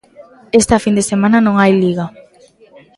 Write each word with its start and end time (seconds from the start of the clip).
Esta 0.61 0.81
fin 0.83 0.97
de 0.97 1.07
semana 1.11 1.37
non 1.41 1.55
hai 1.57 1.71
Liga. 1.81 2.05